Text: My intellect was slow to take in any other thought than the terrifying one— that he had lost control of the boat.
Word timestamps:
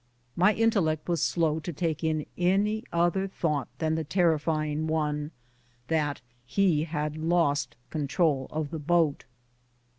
My 0.35 0.55
intellect 0.55 1.07
was 1.07 1.21
slow 1.21 1.59
to 1.59 1.71
take 1.71 2.03
in 2.03 2.25
any 2.35 2.83
other 2.91 3.27
thought 3.27 3.67
than 3.77 3.93
the 3.93 4.03
terrifying 4.03 4.87
one— 4.87 5.29
that 5.93 6.21
he 6.43 6.85
had 6.85 7.17
lost 7.17 7.75
control 7.91 8.47
of 8.49 8.71
the 8.71 8.79
boat. 8.79 9.25